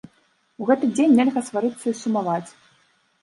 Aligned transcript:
У 0.63 0.69
гэты 0.69 0.85
дзень 0.95 1.13
нельга 1.19 1.43
сварыцца 1.49 1.85
і 1.91 1.95
сумаваць. 2.03 2.49